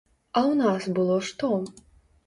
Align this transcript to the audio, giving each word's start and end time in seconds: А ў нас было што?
А 0.39 0.41
ў 0.49 0.53
нас 0.63 0.89
было 0.97 1.21
што? 1.31 1.55